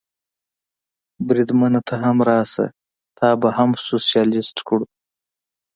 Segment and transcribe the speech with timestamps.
[1.27, 2.65] بریدمنه، ته هم راشه،
[3.17, 4.85] تا به هم سوسیالیست کړو.